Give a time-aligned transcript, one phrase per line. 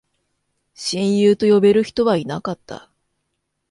[0.73, 2.89] 親友と呼べる人はいなかった